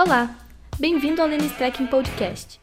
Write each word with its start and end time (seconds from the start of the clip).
Olá, 0.00 0.32
bem-vindo 0.78 1.20
ao 1.20 1.26
Lênis 1.26 1.50
Trekking 1.56 1.88
Podcast. 1.88 2.60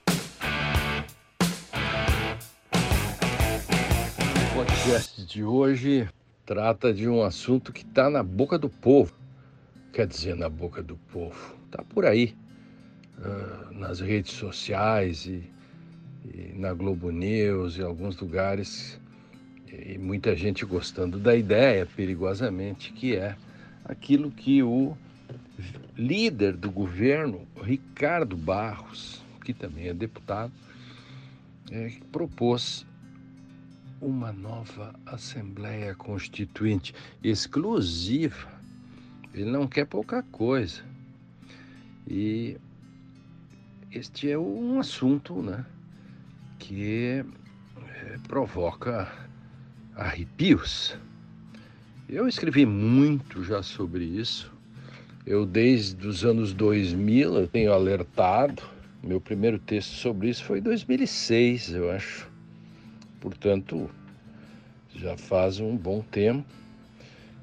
O 4.51 4.55
podcast 4.55 5.26
de 5.26 5.44
hoje 5.44 6.08
trata 6.46 6.94
de 6.94 7.10
um 7.10 7.21
assunto 7.21 7.74
que 7.74 7.81
está 7.81 8.10
na 8.10 8.24
boca 8.24 8.58
do 8.58 8.69
povo. 8.69 9.13
Quer 9.92 10.08
dizer, 10.08 10.33
na 10.37 10.47
boca 10.47 10.81
do 10.81 10.96
povo. 11.12 11.58
Está 11.65 11.83
por 11.83 12.06
aí, 12.06 12.33
uh, 13.19 13.74
nas 13.74 13.99
redes 13.99 14.31
sociais 14.31 15.26
e, 15.26 15.44
e 16.23 16.54
na 16.55 16.73
Globo 16.73 17.12
News 17.12 17.77
e 17.77 17.81
alguns 17.81 18.17
lugares. 18.17 18.98
E 19.67 19.98
muita 19.98 20.38
gente 20.38 20.63
gostando 20.66 21.20
da 21.20 21.36
ideia, 21.36 21.86
perigosamente, 21.86 22.94
que 22.94 23.13
é 23.13 23.36
aquilo 23.84 24.31
que 24.31 24.63
o 24.63 24.95
líder 25.98 26.55
do 26.58 26.70
governo, 26.70 27.48
Ricardo 27.62 28.36
Barros, 28.36 29.23
que 29.44 29.54
também 29.54 29.88
é 29.88 29.94
deputado, 29.94 30.52
é, 31.72 31.91
propôs 32.12 32.86
uma 34.02 34.31
nova 34.31 34.94
Assembleia 35.05 35.95
Constituinte 35.95 36.94
exclusiva. 37.23 38.54
Ele 39.34 39.50
não 39.50 39.68
quer 39.68 39.86
pouca 39.86 40.22
coisa. 40.23 40.84
E 42.08 42.58
este 43.92 44.30
é 44.30 44.38
um 44.38 44.80
assunto 44.80 45.42
né, 45.42 45.66
que 46.59 47.23
é, 47.88 48.17
provoca 48.28 49.12
arrepios. 49.95 50.98
Eu 52.08 52.28
escrevi 52.28 52.66
muito 52.66 53.44
já 53.44 53.64
sobre 53.64 54.03
isso. 54.03 54.55
Eu, 55.26 55.44
desde 55.44 56.06
os 56.06 56.24
anos 56.24 56.54
2000, 56.54 57.34
eu 57.40 57.48
tenho 57.48 57.74
alertado. 57.74 58.62
Meu 59.02 59.20
primeiro 59.20 59.58
texto 59.58 59.94
sobre 59.94 60.30
isso 60.30 60.44
foi 60.44 60.59
em 60.59 60.62
2006, 60.62 61.73
eu 61.73 61.90
acho. 61.90 62.30
Portanto, 63.20 63.90
já 64.95 65.17
faz 65.17 65.59
um 65.59 65.76
bom 65.76 66.02
tempo 66.02 66.45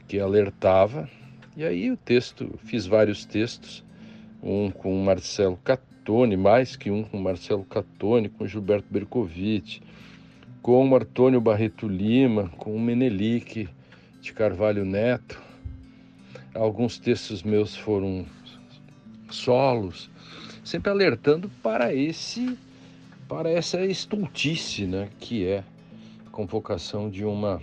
que 0.07 0.21
alertava. 0.21 1.11
E 1.57 1.65
aí 1.65 1.91
o 1.91 1.97
texto, 1.97 2.57
fiz 2.65 2.87
vários 2.87 3.25
textos, 3.25 3.85
um 4.41 4.71
com 4.71 5.03
Marcelo 5.03 5.57
Catone, 5.57 6.37
mais 6.37 6.77
que 6.77 6.89
um 6.89 7.03
com 7.03 7.19
Marcelo 7.19 7.65
Catone, 7.65 8.29
com 8.29 8.47
Gilberto 8.47 8.87
Bercovitch, 8.89 9.81
com 10.63 10.95
Antônio 10.95 11.41
Barreto 11.41 11.89
Lima, 11.89 12.49
com 12.59 12.79
Menelik 12.79 13.69
de 14.21 14.33
Carvalho 14.33 14.85
Neto. 14.85 15.52
Alguns 16.55 16.99
textos 16.99 17.43
meus 17.43 17.75
foram 17.75 18.27
solos, 19.31 20.11
sempre 20.63 20.91
alertando 20.91 21.51
para 21.63 21.95
esse 21.95 22.59
para 23.27 23.49
essa 23.49 23.83
estultice, 23.87 24.87
né, 24.87 25.09
que 25.19 25.47
é 25.47 25.65
a 26.27 26.31
convocação 26.31 27.09
de 27.09 27.25
uma 27.25 27.63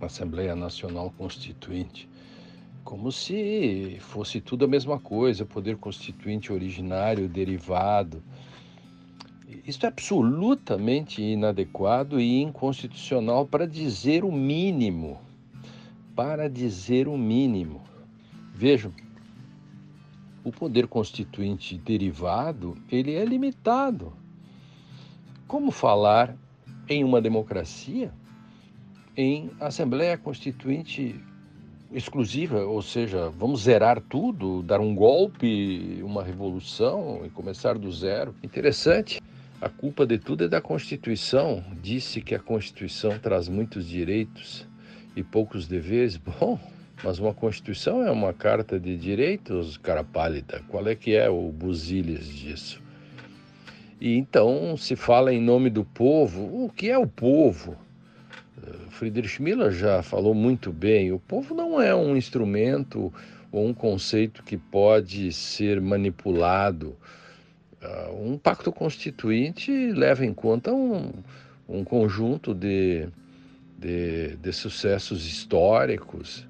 Assembleia 0.00 0.56
Nacional 0.56 1.12
Constituinte, 1.18 2.08
como 2.82 3.12
se 3.12 3.98
fosse 4.00 4.40
tudo 4.40 4.64
a 4.64 4.68
mesma 4.68 4.98
coisa, 4.98 5.44
poder 5.44 5.76
constituinte 5.76 6.50
originário, 6.50 7.28
derivado. 7.28 8.22
Isso 9.66 9.84
é 9.84 9.88
absolutamente 9.88 11.22
inadequado 11.22 12.18
e 12.20 12.40
inconstitucional 12.40 13.46
para 13.46 13.66
dizer 13.66 14.24
o 14.24 14.32
mínimo. 14.32 15.20
Para 16.14 16.48
dizer 16.48 17.08
o 17.08 17.18
mínimo. 17.18 17.82
Vejam, 18.54 18.92
o 20.44 20.52
poder 20.52 20.86
constituinte 20.86 21.76
derivado, 21.76 22.76
ele 22.90 23.14
é 23.14 23.24
limitado. 23.24 24.12
Como 25.48 25.70
falar 25.70 26.36
em 26.88 27.02
uma 27.02 27.20
democracia 27.20 28.12
em 29.16 29.50
Assembleia 29.58 30.18
Constituinte 30.18 31.20
exclusiva, 31.92 32.64
ou 32.64 32.82
seja, 32.82 33.30
vamos 33.30 33.62
zerar 33.62 34.00
tudo, 34.00 34.62
dar 34.62 34.80
um 34.80 34.94
golpe, 34.94 36.00
uma 36.02 36.22
revolução 36.22 37.22
e 37.24 37.30
começar 37.30 37.78
do 37.78 37.90
zero? 37.90 38.34
Interessante. 38.42 39.20
A 39.60 39.68
culpa 39.68 40.04
de 40.04 40.18
tudo 40.18 40.44
é 40.44 40.48
da 40.48 40.60
Constituição. 40.60 41.64
Disse 41.80 42.20
que 42.20 42.34
a 42.34 42.38
Constituição 42.38 43.18
traz 43.18 43.48
muitos 43.48 43.88
direitos 43.88 44.66
e 45.16 45.22
poucos 45.22 45.66
deveres. 45.66 46.16
Bom, 46.18 46.58
mas 47.02 47.18
uma 47.18 47.34
Constituição 47.34 48.02
é 48.02 48.10
uma 48.10 48.32
carta 48.32 48.78
de 48.78 48.96
direitos, 48.96 49.76
cara 49.76 50.04
pálida. 50.04 50.62
Qual 50.68 50.86
é 50.86 50.94
que 50.94 51.14
é 51.14 51.28
o 51.28 51.50
buziles 51.50 52.26
disso? 52.26 52.82
E 54.00 54.16
então 54.16 54.76
se 54.76 54.96
fala 54.96 55.32
em 55.32 55.40
nome 55.40 55.70
do 55.70 55.84
povo. 55.84 56.64
O 56.64 56.70
que 56.70 56.90
é 56.90 56.98
o 56.98 57.06
povo? 57.06 57.76
Eh, 58.62 58.90
Friedrich 58.90 59.40
Miller 59.42 59.72
já 59.72 60.02
falou 60.02 60.34
muito 60.34 60.72
bem. 60.72 61.12
O 61.12 61.18
povo 61.18 61.54
não 61.54 61.80
é 61.80 61.94
um 61.94 62.16
instrumento 62.16 63.12
ou 63.50 63.66
um 63.66 63.74
conceito 63.74 64.42
que 64.42 64.56
pode 64.56 65.32
ser 65.32 65.80
manipulado. 65.80 66.96
Ah, 67.80 68.10
um 68.12 68.38
pacto 68.38 68.72
constituinte 68.72 69.70
leva 69.92 70.24
em 70.24 70.32
conta 70.32 70.72
um, 70.72 71.12
um 71.68 71.84
conjunto 71.84 72.54
de, 72.54 73.08
de, 73.78 74.36
de 74.36 74.52
sucessos 74.52 75.26
históricos 75.26 76.46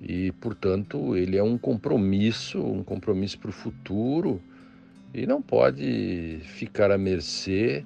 e, 0.00 0.32
portanto, 0.32 1.16
ele 1.16 1.36
é 1.36 1.42
um 1.42 1.56
compromisso, 1.56 2.60
um 2.60 2.82
compromisso 2.82 3.38
para 3.38 3.50
o 3.50 3.52
futuro 3.52 4.40
e 5.14 5.26
não 5.26 5.40
pode 5.40 6.40
ficar 6.42 6.90
à 6.90 6.98
mercê 6.98 7.84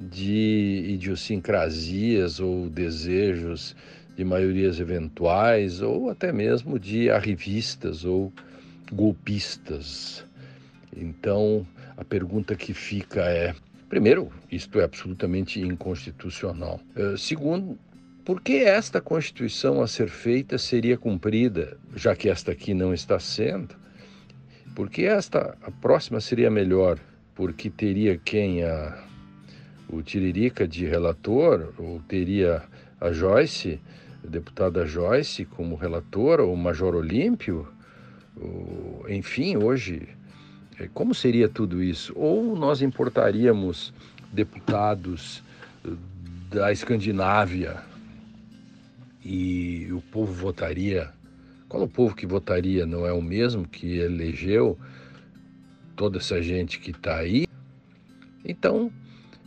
de 0.00 0.84
idiosincrasias 0.88 2.40
ou 2.40 2.68
desejos 2.68 3.76
de 4.16 4.24
maiorias 4.24 4.80
eventuais 4.80 5.80
ou 5.80 6.10
até 6.10 6.32
mesmo 6.32 6.78
de 6.78 7.10
arrivistas 7.10 8.04
ou 8.04 8.32
golpistas. 8.92 10.24
Então, 10.94 11.66
a 11.96 12.04
pergunta 12.04 12.54
que 12.54 12.74
fica 12.74 13.22
é: 13.22 13.54
primeiro, 13.88 14.30
isto 14.50 14.80
é 14.80 14.84
absolutamente 14.84 15.60
inconstitucional. 15.60 16.80
Uh, 16.96 17.16
segundo, 17.16 17.78
por 18.24 18.40
que 18.40 18.58
esta 18.58 19.00
Constituição 19.00 19.82
a 19.82 19.88
ser 19.88 20.08
feita 20.08 20.56
seria 20.56 20.96
cumprida, 20.96 21.76
já 21.96 22.14
que 22.14 22.28
esta 22.28 22.52
aqui 22.52 22.72
não 22.72 22.94
está 22.94 23.18
sendo? 23.18 23.74
Porque 24.76 25.02
esta, 25.02 25.56
a 25.62 25.70
próxima 25.70 26.20
seria 26.20 26.50
melhor, 26.50 26.98
porque 27.34 27.68
teria 27.68 28.16
quem 28.16 28.62
a, 28.62 28.96
o 29.88 30.02
Tiririca 30.02 30.68
de 30.68 30.86
relator, 30.86 31.74
ou 31.76 32.00
teria 32.06 32.62
a 33.00 33.10
Joyce, 33.10 33.80
a 34.24 34.28
deputada 34.28 34.86
Joyce 34.86 35.44
como 35.44 35.74
relatora, 35.74 36.44
ou 36.44 36.54
o 36.54 36.56
Major 36.56 36.94
Olímpio, 36.94 37.66
enfim, 39.08 39.56
hoje, 39.56 40.08
é, 40.78 40.88
como 40.94 41.12
seria 41.14 41.48
tudo 41.48 41.82
isso? 41.82 42.12
Ou 42.16 42.56
nós 42.56 42.82
importaríamos 42.82 43.92
deputados 44.32 45.42
da 46.48 46.72
Escandinávia 46.72 47.91
e 49.24 49.88
o 49.92 50.00
povo 50.00 50.32
votaria 50.32 51.12
qual 51.72 51.84
o 51.84 51.88
povo 51.88 52.14
que 52.14 52.26
votaria 52.26 52.84
não 52.84 53.06
é 53.06 53.12
o 53.14 53.22
mesmo 53.22 53.66
que 53.66 53.96
elegeu 53.96 54.78
toda 55.96 56.18
essa 56.18 56.42
gente 56.42 56.78
que 56.78 56.90
está 56.90 57.16
aí? 57.16 57.46
Então, 58.44 58.92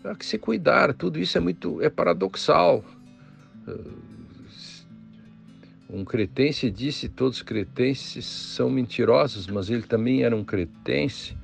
há 0.03 0.15
que 0.15 0.25
se 0.25 0.39
cuidar. 0.39 0.91
Tudo 0.95 1.19
isso 1.19 1.37
é 1.37 1.41
muito 1.41 1.79
é 1.83 1.87
paradoxal. 1.87 2.83
Um 5.87 6.03
cretense 6.03 6.71
disse: 6.71 7.09
todos 7.09 7.37
os 7.37 7.43
cretenses 7.43 8.25
são 8.25 8.71
mentirosos, 8.71 9.45
mas 9.45 9.69
ele 9.69 9.83
também 9.83 10.23
era 10.23 10.35
um 10.35 10.43
cretense. 10.43 11.37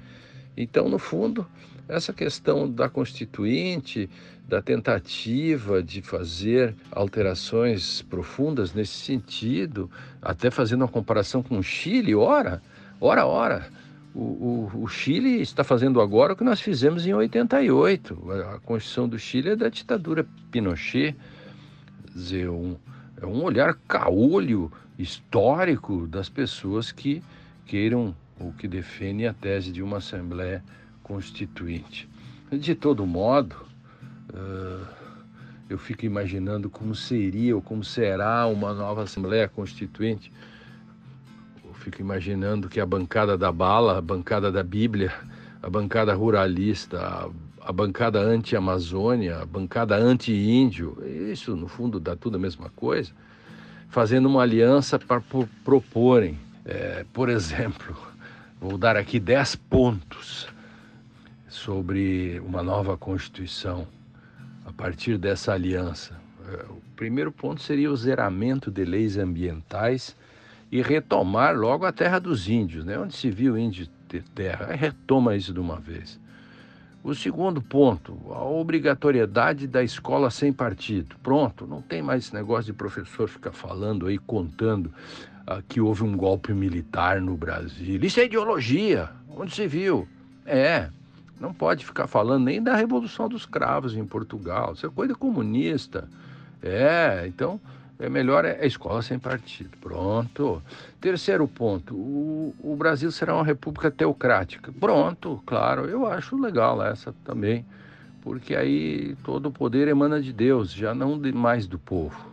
Então, 0.57 0.89
no 0.89 0.97
fundo, 0.97 1.45
essa 1.91 2.13
questão 2.13 2.71
da 2.71 2.87
Constituinte, 2.87 4.09
da 4.47 4.61
tentativa 4.61 5.83
de 5.83 6.01
fazer 6.01 6.73
alterações 6.89 8.01
profundas 8.03 8.73
nesse 8.73 8.93
sentido, 8.93 9.91
até 10.21 10.49
fazendo 10.49 10.83
uma 10.83 10.87
comparação 10.87 11.43
com 11.43 11.57
o 11.57 11.63
Chile, 11.63 12.15
ora, 12.15 12.61
ora, 12.99 13.25
ora. 13.25 13.69
O, 14.15 14.19
o, 14.73 14.83
o, 14.83 14.87
Chile 14.87 15.41
está 15.41 15.63
fazendo 15.63 15.99
agora 16.01 16.33
o 16.33 16.35
que 16.35 16.43
nós 16.43 16.61
fizemos 16.61 17.05
em 17.05 17.13
88. 17.13 18.31
A 18.53 18.59
Constituição 18.59 19.07
do 19.07 19.19
Chile 19.19 19.49
é 19.49 19.55
da 19.55 19.67
ditadura 19.67 20.25
Pinochet. 20.49 21.15
Quer 22.05 22.13
dizer, 22.13 22.49
um, 22.49 22.77
é 23.21 23.25
um 23.25 23.43
olhar 23.43 23.77
caolho 23.87 24.71
histórico 24.97 26.07
das 26.07 26.29
pessoas 26.29 26.91
que 26.91 27.21
queiram 27.65 28.15
ou 28.39 28.51
que 28.53 28.67
defendem 28.67 29.27
a 29.27 29.33
tese 29.33 29.71
de 29.71 29.81
uma 29.81 29.97
Assembleia 29.97 30.63
Constituinte. 31.03 32.09
De 32.51 32.75
todo 32.75 33.05
modo, 33.05 33.55
uh, 34.33 34.85
eu 35.69 35.77
fico 35.77 36.05
imaginando 36.05 36.69
como 36.69 36.93
seria 36.93 37.55
ou 37.55 37.61
como 37.61 37.83
será 37.83 38.45
uma 38.47 38.73
nova 38.73 39.03
Assembleia 39.03 39.47
Constituinte. 39.47 40.31
fico 41.75 42.01
imaginando 42.01 42.67
que 42.69 42.79
a 42.79 42.85
bancada 42.85 43.37
da 43.37 43.51
bala, 43.51 43.97
a 43.97 44.01
bancada 44.01 44.51
da 44.51 44.61
Bíblia, 44.61 45.11
a 45.63 45.69
bancada 45.69 46.13
ruralista, 46.13 46.99
a, 46.99 47.29
a 47.61 47.71
bancada 47.71 48.19
anti-Amazônia, 48.19 49.39
a 49.39 49.45
bancada 49.45 49.95
anti-índio, 49.95 50.97
isso 51.31 51.55
no 51.55 51.67
fundo 51.67 51.99
dá 51.99 52.15
tudo 52.15 52.35
a 52.35 52.39
mesma 52.39 52.69
coisa, 52.69 53.11
fazendo 53.89 54.27
uma 54.27 54.41
aliança 54.41 54.99
para 54.99 55.21
proporem, 55.63 56.37
é, 56.65 57.05
por 57.13 57.29
exemplo, 57.31 57.95
vou 58.59 58.77
dar 58.77 58.97
aqui 58.97 59.19
10 59.19 59.55
pontos 59.55 60.47
sobre 61.51 62.39
uma 62.39 62.63
nova 62.63 62.97
Constituição 62.97 63.85
a 64.65 64.71
partir 64.71 65.17
dessa 65.17 65.51
aliança. 65.51 66.15
É, 66.47 66.63
o 66.69 66.81
primeiro 66.95 67.31
ponto 67.31 67.61
seria 67.61 67.91
o 67.91 67.95
zeramento 67.95 68.71
de 68.71 68.85
leis 68.85 69.17
ambientais 69.17 70.15
e 70.71 70.81
retomar 70.81 71.55
logo 71.55 71.85
a 71.85 71.91
terra 71.91 72.19
dos 72.19 72.47
índios, 72.47 72.85
né? 72.85 72.97
onde 72.97 73.15
se 73.15 73.29
viu 73.29 73.57
índio 73.57 73.87
ter 74.07 74.23
terra. 74.33 74.73
retoma 74.73 75.35
isso 75.35 75.53
de 75.53 75.59
uma 75.59 75.77
vez. 75.77 76.19
O 77.03 77.13
segundo 77.13 77.61
ponto, 77.61 78.17
a 78.31 78.45
obrigatoriedade 78.45 79.67
da 79.67 79.83
escola 79.83 80.31
sem 80.31 80.53
partido. 80.53 81.17
Pronto, 81.21 81.67
não 81.67 81.81
tem 81.81 82.01
mais 82.01 82.25
esse 82.25 82.33
negócio 82.33 82.65
de 82.65 82.73
professor 82.73 83.27
ficar 83.27 83.51
falando 83.51 84.07
aí, 84.07 84.17
contando 84.17 84.93
ah, 85.45 85.61
que 85.67 85.81
houve 85.81 86.03
um 86.03 86.15
golpe 86.15 86.53
militar 86.53 87.19
no 87.19 87.35
Brasil. 87.35 87.99
Isso 88.01 88.19
é 88.21 88.25
ideologia, 88.25 89.09
onde 89.35 89.53
se 89.53 89.67
viu. 89.67 90.07
É, 90.45 90.89
não 91.41 91.51
pode 91.51 91.83
ficar 91.83 92.05
falando 92.05 92.45
nem 92.45 92.61
da 92.61 92.75
Revolução 92.75 93.27
dos 93.27 93.47
Cravos 93.47 93.95
em 93.95 94.05
Portugal. 94.05 94.73
Isso 94.73 94.85
é 94.85 94.89
coisa 94.89 95.15
comunista. 95.15 96.07
É, 96.61 97.25
então 97.25 97.59
é 97.97 98.07
melhor 98.07 98.45
é 98.45 98.59
a 98.61 98.65
escola 98.65 99.01
sem 99.01 99.17
partido. 99.17 99.71
Pronto. 99.81 100.61
Terceiro 101.01 101.47
ponto: 101.47 101.95
o, 101.95 102.55
o, 102.59 102.75
Brasil 102.75 103.11
será 103.11 103.33
uma 103.33 103.43
república 103.43 103.89
teocrática. 103.89 104.71
Pronto, 104.79 105.41
claro, 105.43 105.85
eu 105.85 106.05
acho 106.05 106.39
legal 106.39 106.83
essa 106.83 107.11
também, 107.25 107.65
porque 108.21 108.55
aí 108.55 109.15
todo 109.23 109.47
o 109.47 109.51
poder 109.51 109.87
emana 109.87 110.21
de 110.21 110.31
Deus, 110.31 110.71
já 110.71 110.93
não 110.93 111.19
mais 111.33 111.65
do 111.65 111.79
povo. 111.79 112.23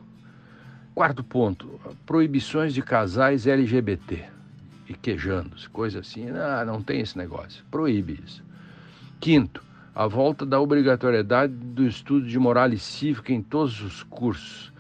Quarto 0.94 1.25
ponto: 1.25 1.81
proibições 2.05 2.75
de 2.75 2.82
casais 2.82 3.46
LGBT 3.46 4.25
e 4.87 4.93
quejandos, 4.93 5.66
coisa 5.66 6.00
assim. 6.00 6.28
Ah, 6.28 6.62
não 6.66 6.82
tem 6.82 7.00
esse 7.00 7.16
negócio. 7.16 7.64
Proíbe 7.70 8.22
isso. 8.22 8.48
Quinto, 9.20 9.62
a 9.94 10.06
volta 10.06 10.47
da 10.47 10.61
obrigatoriedade 10.61 11.53
do 11.53 11.85
estudo 11.85 12.26
de 12.26 12.38
moral 12.38 12.73
e 12.73 12.79
cívica 12.79 13.32
em 13.32 13.43
todos 13.43 13.82
os 13.82 14.03
cursos. 14.05 14.73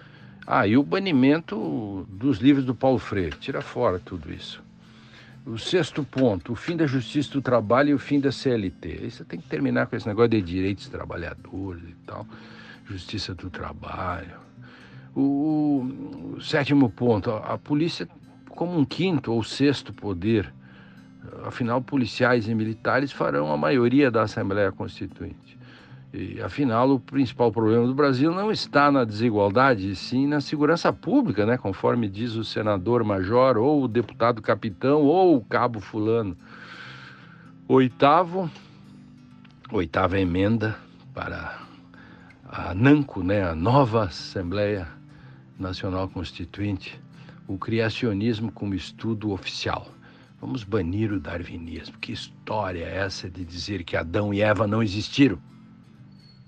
Ah, 0.46 0.66
e 0.66 0.76
o 0.76 0.82
banimento 0.82 2.06
dos 2.08 2.38
livros 2.38 2.64
do 2.64 2.74
Paulo 2.74 2.98
Freire. 2.98 3.36
Tira 3.36 3.60
fora 3.60 3.98
tudo 3.98 4.32
isso. 4.32 4.62
O 5.44 5.58
sexto 5.58 6.04
ponto, 6.04 6.52
o 6.52 6.56
fim 6.56 6.76
da 6.76 6.86
justiça 6.86 7.32
do 7.32 7.42
trabalho 7.42 7.90
e 7.90 7.94
o 7.94 7.98
fim 7.98 8.20
da 8.20 8.30
CLT. 8.30 9.10
Você 9.10 9.24
tem 9.24 9.40
que 9.40 9.48
terminar 9.48 9.86
com 9.86 9.96
esse 9.96 10.06
negócio 10.06 10.30
de 10.30 10.40
direitos 10.40 10.88
trabalhadores 10.88 11.82
e 11.82 11.94
tal, 12.06 12.26
justiça 12.86 13.34
do 13.34 13.50
trabalho. 13.50 14.36
O, 15.16 16.34
o 16.36 16.40
sétimo 16.40 16.88
ponto, 16.90 17.30
a 17.30 17.58
polícia 17.58 18.08
como 18.50 18.78
um 18.78 18.84
quinto 18.84 19.32
ou 19.32 19.42
sexto 19.42 19.92
poder 19.92 20.52
Afinal, 21.44 21.80
policiais 21.80 22.48
e 22.48 22.54
militares 22.54 23.12
farão 23.12 23.52
a 23.52 23.56
maioria 23.56 24.10
da 24.10 24.22
Assembleia 24.22 24.72
Constituinte. 24.72 25.58
E, 26.12 26.40
afinal, 26.40 26.90
o 26.90 26.98
principal 26.98 27.52
problema 27.52 27.86
do 27.86 27.94
Brasil 27.94 28.32
não 28.32 28.50
está 28.50 28.90
na 28.90 29.04
desigualdade, 29.04 29.94
sim 29.94 30.26
na 30.26 30.40
segurança 30.40 30.90
pública, 30.90 31.44
né? 31.44 31.58
conforme 31.58 32.08
diz 32.08 32.34
o 32.34 32.44
senador 32.44 33.04
major, 33.04 33.58
ou 33.58 33.84
o 33.84 33.88
deputado 33.88 34.40
capitão, 34.40 35.02
ou 35.02 35.36
o 35.36 35.44
cabo 35.44 35.80
fulano. 35.80 36.36
Oitavo, 37.68 38.50
oitava 39.70 40.18
emenda 40.18 40.76
para 41.12 41.58
a 42.48 42.72
NANCO, 42.72 43.22
né? 43.22 43.44
a 43.44 43.54
nova 43.54 44.04
Assembleia 44.04 44.88
Nacional 45.58 46.08
Constituinte, 46.08 46.98
o 47.46 47.58
criacionismo 47.58 48.50
como 48.50 48.74
estudo 48.74 49.30
oficial. 49.30 49.88
Vamos 50.40 50.62
banir 50.62 51.12
o 51.12 51.18
darwinismo. 51.18 51.98
Que 51.98 52.12
história 52.12 52.84
é 52.84 52.98
essa 52.98 53.28
de 53.28 53.44
dizer 53.44 53.82
que 53.82 53.96
Adão 53.96 54.32
e 54.32 54.40
Eva 54.40 54.66
não 54.66 54.82
existiram? 54.82 55.38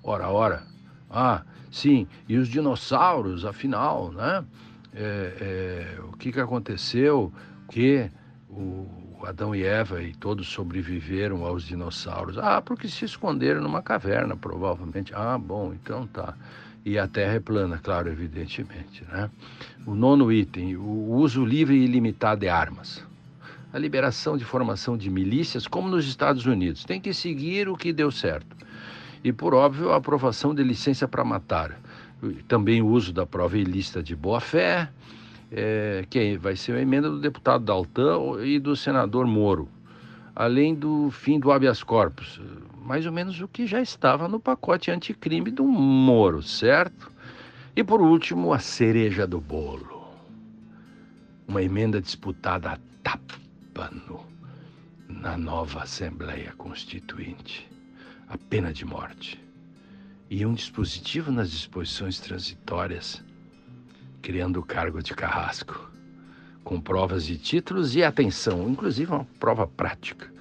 Ora, 0.02 0.28
ora. 0.28 0.62
Ah, 1.10 1.42
sim, 1.70 2.06
e 2.28 2.37
os 2.37 2.48
dinossauros, 2.48 3.44
afinal, 3.44 4.12
né? 4.12 4.44
É, 4.94 5.96
é, 5.96 6.00
o 6.02 6.12
que, 6.12 6.32
que 6.32 6.40
aconteceu 6.40 7.32
que 7.69 8.08
o 8.48 9.25
Adão 9.25 9.54
e 9.54 9.64
Eva 9.64 10.02
e 10.02 10.14
todos 10.14 10.48
sobreviveram 10.48 11.44
aos 11.44 11.64
dinossauros? 11.64 12.38
Ah, 12.38 12.62
porque 12.62 12.88
se 12.88 13.04
esconderam 13.04 13.60
numa 13.60 13.82
caverna, 13.82 14.37
provavelmente. 14.37 15.12
Ah, 15.14 15.37
bom, 15.37 15.72
então 15.72 16.06
tá. 16.06 16.34
E 16.84 16.96
a 16.96 17.08
Terra 17.08 17.34
é 17.34 17.40
plana, 17.40 17.78
claro, 17.78 18.08
evidentemente. 18.08 19.04
Né? 19.04 19.28
O 19.84 19.94
nono 19.94 20.32
item, 20.32 20.76
o 20.76 21.12
uso 21.12 21.44
livre 21.44 21.76
e 21.76 21.84
ilimitado 21.84 22.40
de 22.40 22.48
armas 22.48 23.09
a 23.72 23.78
liberação 23.78 24.37
de 24.37 24.44
formação 24.44 24.96
de 24.96 25.08
milícias, 25.08 25.67
como 25.67 25.88
nos 25.88 26.06
Estados 26.06 26.44
Unidos. 26.46 26.84
Tem 26.84 27.00
que 27.00 27.14
seguir 27.14 27.69
o 27.69 27.76
que 27.76 27.93
deu 27.93 28.11
certo. 28.11 28.56
E, 29.22 29.32
por 29.32 29.55
óbvio, 29.55 29.90
a 29.93 29.96
aprovação 29.96 30.55
de 30.55 30.62
licença 30.62 31.06
para 31.06 31.25
matar. 31.25 31.78
Também 32.49 32.82
o 32.82 32.88
uso 32.88 33.12
da 33.12 33.25
prova 33.25 33.56
ilícita 33.56 34.02
de 34.02 34.17
boa-fé, 34.17 34.90
é, 35.52 36.05
que 36.08 36.37
vai 36.37 36.56
ser 36.56 36.72
a 36.72 36.81
emenda 36.81 37.08
do 37.08 37.20
deputado 37.20 37.64
Daltan 37.64 38.44
e 38.44 38.58
do 38.58 38.75
senador 38.75 39.26
Moro. 39.26 39.69
Além 40.34 40.75
do 40.75 41.11
fim 41.11 41.38
do 41.38 41.52
habeas 41.52 41.82
corpus, 41.82 42.40
mais 42.84 43.05
ou 43.06 43.12
menos 43.12 43.40
o 43.40 43.49
que 43.49 43.66
já 43.66 43.81
estava 43.81 44.26
no 44.26 44.40
pacote 44.40 44.90
anticrime 44.90 45.50
do 45.50 45.64
Moro, 45.64 46.43
certo? 46.43 47.11
E 47.76 47.84
por 47.84 48.00
último, 48.00 48.52
a 48.52 48.58
cereja 48.58 49.26
do 49.26 49.40
bolo. 49.40 50.08
Uma 51.46 51.62
emenda 51.62 52.00
disputada 52.00 52.70
a 52.70 52.78
tapa 53.02 53.50
pano 53.75 54.26
na 55.08 55.37
nova 55.37 55.82
Assembleia 55.82 56.52
Constituinte 56.56 57.69
a 58.28 58.37
pena 58.37 58.72
de 58.72 58.84
morte 58.84 59.43
e 60.28 60.44
um 60.46 60.55
dispositivo 60.55 61.32
nas 61.32 61.50
disposições 61.50 62.20
transitórias, 62.20 63.22
criando 64.22 64.61
o 64.61 64.64
cargo 64.64 65.02
de 65.02 65.12
carrasco, 65.14 65.90
com 66.62 66.81
provas 66.81 67.25
de 67.25 67.37
títulos 67.37 67.96
e 67.96 68.05
atenção, 68.05 68.69
inclusive 68.69 69.11
uma 69.11 69.26
prova 69.40 69.67
prática, 69.67 70.33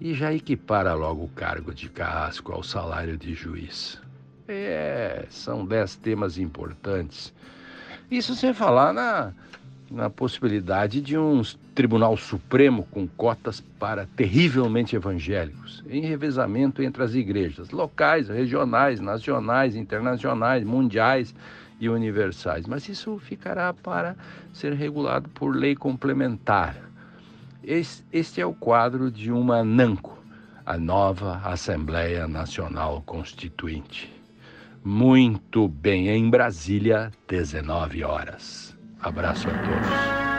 e 0.00 0.12
já 0.12 0.34
equipara 0.34 0.92
logo 0.92 1.24
o 1.24 1.28
cargo 1.28 1.72
de 1.72 1.88
carrasco 1.88 2.52
ao 2.52 2.62
salário 2.62 3.16
de 3.16 3.34
juiz. 3.34 3.98
É, 4.46 5.26
são 5.30 5.64
dez 5.64 5.96
temas 5.96 6.36
importantes. 6.36 7.32
Isso 8.10 8.34
sem 8.34 8.52
falar 8.52 8.92
na 8.92 9.32
na 9.92 10.08
possibilidade 10.08 11.00
de 11.00 11.18
um 11.18 11.42
Tribunal 11.74 12.16
Supremo 12.16 12.86
com 12.90 13.06
cotas 13.06 13.60
para 13.60 14.06
terrivelmente 14.16 14.96
evangélicos, 14.96 15.84
em 15.88 16.00
revezamento 16.00 16.82
entre 16.82 17.02
as 17.02 17.14
igrejas 17.14 17.70
locais, 17.70 18.28
regionais, 18.28 19.00
nacionais, 19.00 19.76
internacionais, 19.76 20.64
mundiais 20.64 21.34
e 21.78 21.88
universais. 21.88 22.66
Mas 22.66 22.88
isso 22.88 23.18
ficará 23.18 23.72
para 23.72 24.16
ser 24.52 24.72
regulado 24.72 25.28
por 25.28 25.54
lei 25.54 25.76
complementar. 25.76 26.76
Este 27.62 28.40
é 28.40 28.46
o 28.46 28.54
quadro 28.54 29.10
de 29.10 29.30
uma 29.30 29.62
NANCO, 29.62 30.18
a 30.64 30.78
nova 30.78 31.40
Assembleia 31.44 32.26
Nacional 32.26 33.02
Constituinte. 33.04 34.12
Muito 34.84 35.68
bem, 35.68 36.08
em 36.08 36.28
Brasília, 36.28 37.12
19 37.28 38.02
horas. 38.02 38.71
Abraço 39.02 39.48
a 39.48 39.52
todos. 39.52 40.31